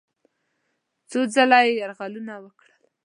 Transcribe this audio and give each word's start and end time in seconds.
څو 1.09 1.19
ځله 1.33 1.59
یې 1.67 1.71
یرغلونه 1.81 2.33
وکړل. 2.43 2.81